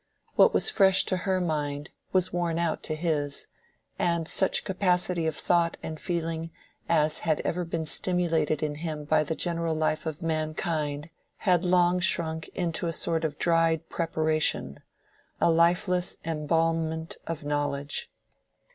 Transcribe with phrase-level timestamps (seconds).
[0.33, 3.45] What was fresh to her mind was worn out to his;
[3.99, 6.49] and such capacity of thought and feeling
[6.89, 11.11] as had ever been stimulated in him by the general life of mankind
[11.45, 14.79] had long shrunk to a sort of dried preparation,
[15.39, 18.09] a lifeless embalmment of knowledge.